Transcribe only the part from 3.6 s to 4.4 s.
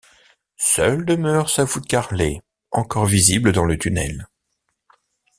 le tunnel.